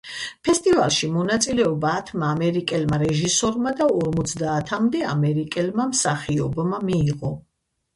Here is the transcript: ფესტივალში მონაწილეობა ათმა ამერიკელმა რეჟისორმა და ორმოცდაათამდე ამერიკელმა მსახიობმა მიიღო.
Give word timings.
ფესტივალში 0.47 1.09
მონაწილეობა 1.17 1.91
ათმა 1.99 2.31
ამერიკელმა 2.37 3.01
რეჟისორმა 3.05 3.77
და 3.83 3.91
ორმოცდაათამდე 4.01 5.07
ამერიკელმა 5.15 5.91
მსახიობმა 5.97 6.87
მიიღო. 6.93 7.37